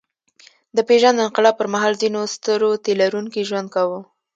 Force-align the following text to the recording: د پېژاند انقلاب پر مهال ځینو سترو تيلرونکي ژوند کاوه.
د 0.75 0.77
پېژاند 0.87 1.23
انقلاب 1.25 1.55
پر 1.57 1.67
مهال 1.73 1.93
ځینو 2.01 2.19
سترو 2.35 2.69
تيلرونکي 2.85 3.41
ژوند 3.49 3.67
کاوه. 3.75 3.99